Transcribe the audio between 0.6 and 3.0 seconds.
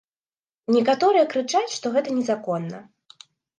Некаторыя крычаць, што гэта незаконна.